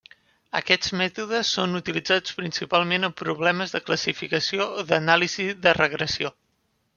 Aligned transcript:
Aquests 0.59 0.93
mètodes 1.01 1.51
són 1.57 1.79
utilitzats 1.79 2.33
principalment 2.39 3.05
en 3.09 3.13
problemes 3.21 3.75
de 3.77 3.83
classificació 3.91 4.67
o 4.81 4.87
d'anàlisi 4.93 5.47
de 5.59 5.69
la 5.77 5.77
regressió. 5.81 6.35